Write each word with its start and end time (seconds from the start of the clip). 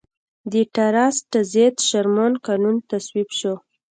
د 0.51 0.53
ټراست 0.73 1.31
ضد 1.53 1.75
شرمن 1.87 2.33
قانون 2.47 2.75
تصویب 2.91 3.29
شو. 3.39 3.53